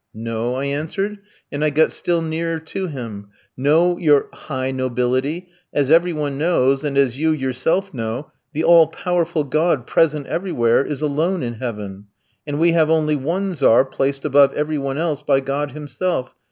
"'No,' 0.15 0.55
I 0.55 0.65
answered, 0.65 1.19
and 1.51 1.63
I 1.63 1.69
got 1.69 1.91
still 1.91 2.23
nearer 2.23 2.57
to 2.59 2.87
him; 2.87 3.27
'no, 3.55 3.99
your 3.99 4.29
"high 4.33 4.71
nobility," 4.71 5.49
as 5.71 5.91
every 5.91 6.11
one 6.11 6.39
knows, 6.39 6.83
and 6.83 6.97
as 6.97 7.19
you 7.19 7.29
yourself 7.29 7.93
know, 7.93 8.31
the 8.51 8.63
all 8.63 8.87
powerful 8.87 9.43
God 9.43 9.85
present 9.85 10.25
everywhere 10.25 10.83
is 10.83 11.03
alone 11.03 11.43
in 11.43 11.53
heaven. 11.53 12.07
And 12.47 12.59
we 12.59 12.71
have 12.71 12.89
only 12.89 13.15
one 13.15 13.53
Tzar 13.53 13.85
placed 13.85 14.25
above 14.25 14.53
every 14.55 14.79
one 14.79 14.97
else 14.97 15.21
by 15.21 15.39
God 15.39 15.73
himself. 15.73 16.33